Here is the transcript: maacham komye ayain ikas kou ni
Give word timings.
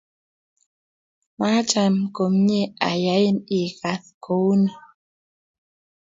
maacham 1.39 1.93
komye 2.15 2.61
ayain 2.89 3.37
ikas 3.61 4.03
kou 4.23 4.49
ni 4.61 4.71